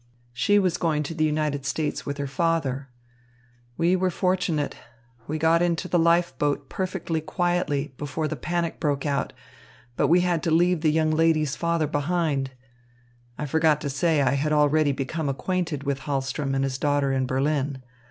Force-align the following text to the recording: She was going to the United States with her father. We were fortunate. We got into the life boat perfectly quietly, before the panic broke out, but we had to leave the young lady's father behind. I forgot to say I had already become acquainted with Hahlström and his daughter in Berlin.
She 0.33 0.57
was 0.57 0.77
going 0.79 1.03
to 1.03 1.13
the 1.13 1.23
United 1.25 1.63
States 1.63 2.07
with 2.07 2.17
her 2.17 2.25
father. 2.25 2.89
We 3.77 3.95
were 3.95 4.09
fortunate. 4.09 4.73
We 5.27 5.37
got 5.37 5.61
into 5.61 5.87
the 5.87 5.99
life 5.99 6.35
boat 6.39 6.69
perfectly 6.69 7.21
quietly, 7.21 7.93
before 7.99 8.27
the 8.27 8.35
panic 8.35 8.79
broke 8.79 9.05
out, 9.05 9.31
but 9.95 10.07
we 10.07 10.21
had 10.21 10.41
to 10.41 10.49
leave 10.49 10.81
the 10.81 10.91
young 10.91 11.11
lady's 11.11 11.55
father 11.55 11.85
behind. 11.85 12.49
I 13.37 13.45
forgot 13.45 13.79
to 13.81 13.91
say 13.91 14.23
I 14.23 14.31
had 14.31 14.51
already 14.51 14.91
become 14.91 15.29
acquainted 15.29 15.83
with 15.83 15.99
Hahlström 15.99 16.55
and 16.55 16.63
his 16.63 16.79
daughter 16.79 17.11
in 17.11 17.27
Berlin. 17.27 17.83